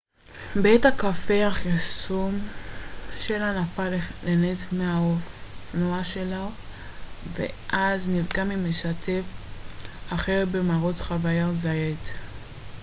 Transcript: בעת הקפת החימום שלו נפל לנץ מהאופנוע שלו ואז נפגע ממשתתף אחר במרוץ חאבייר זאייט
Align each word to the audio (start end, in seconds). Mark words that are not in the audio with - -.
בעת 0.61 0.85
הקפת 0.85 1.35
החימום 1.47 2.33
שלו 3.19 3.51
נפל 3.61 3.91
לנץ 4.25 4.65
מהאופנוע 4.71 6.03
שלו 6.03 6.49
ואז 7.33 8.09
נפגע 8.09 8.43
ממשתתף 8.43 9.23
אחר 10.13 10.43
במרוץ 10.53 11.01
חאבייר 11.01 11.51
זאייט 11.53 11.99